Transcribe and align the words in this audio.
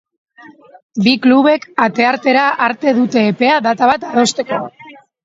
Bi 1.07 1.11
klubek 1.25 1.67
ateartera 1.87 2.45
arte 2.69 2.95
dute 3.01 3.27
epea 3.33 3.61
data 3.67 3.91
bat 3.93 4.07
adosteko. 4.09 4.61